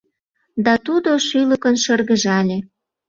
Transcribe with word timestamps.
Да 0.65 0.73
тудо 0.85 1.09
шӱлыкын 1.27 1.75
шыргыжале. 1.83 2.57